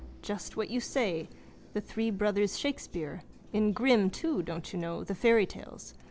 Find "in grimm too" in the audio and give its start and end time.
3.53-4.41